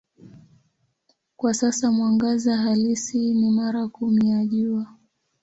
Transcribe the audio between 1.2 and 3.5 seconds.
Kwa sasa mwangaza halisi